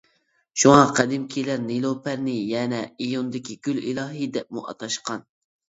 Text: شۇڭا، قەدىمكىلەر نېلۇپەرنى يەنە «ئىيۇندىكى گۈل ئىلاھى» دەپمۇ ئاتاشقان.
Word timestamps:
شۇڭا، 0.61 0.79
قەدىمكىلەر 0.99 1.61
نېلۇپەرنى 1.65 2.35
يەنە 2.55 2.81
«ئىيۇندىكى 2.89 3.61
گۈل 3.71 3.85
ئىلاھى» 3.87 4.33
دەپمۇ 4.41 4.67
ئاتاشقان. 4.69 5.27